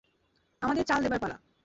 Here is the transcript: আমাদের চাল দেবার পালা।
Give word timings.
আমাদের 0.61 0.83
চাল 0.83 0.99
দেবার 1.03 1.19
পালা। 1.19 1.37